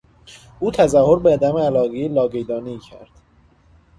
[0.59, 3.09] او تظاهر به عدم علاقهی لاقیدانهای کرد.